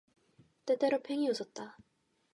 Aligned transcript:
때때로 0.65 1.03
팽이 1.03 1.29
웃었다. 1.29 1.77